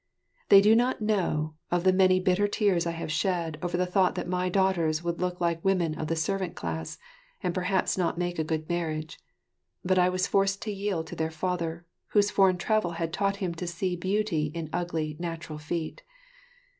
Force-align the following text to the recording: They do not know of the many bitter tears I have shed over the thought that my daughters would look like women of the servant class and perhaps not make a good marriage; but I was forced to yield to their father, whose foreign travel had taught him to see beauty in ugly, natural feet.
They 0.49 0.61
do 0.61 0.75
not 0.75 0.99
know 1.01 1.53
of 1.69 1.83
the 1.83 1.93
many 1.93 2.19
bitter 2.19 2.47
tears 2.47 2.87
I 2.87 2.91
have 2.97 3.11
shed 3.11 3.59
over 3.61 3.77
the 3.77 3.85
thought 3.85 4.15
that 4.15 4.27
my 4.27 4.49
daughters 4.49 5.03
would 5.03 5.21
look 5.21 5.39
like 5.39 5.63
women 5.63 5.93
of 5.93 6.07
the 6.07 6.15
servant 6.15 6.55
class 6.55 6.97
and 7.43 7.53
perhaps 7.53 7.99
not 7.99 8.17
make 8.17 8.39
a 8.39 8.43
good 8.43 8.67
marriage; 8.67 9.19
but 9.85 9.99
I 9.99 10.09
was 10.09 10.25
forced 10.25 10.59
to 10.63 10.71
yield 10.73 11.05
to 11.05 11.15
their 11.15 11.29
father, 11.29 11.85
whose 12.07 12.31
foreign 12.31 12.57
travel 12.57 12.93
had 12.93 13.13
taught 13.13 13.35
him 13.35 13.53
to 13.53 13.67
see 13.67 13.95
beauty 13.95 14.47
in 14.55 14.71
ugly, 14.73 15.17
natural 15.19 15.59
feet. 15.59 16.01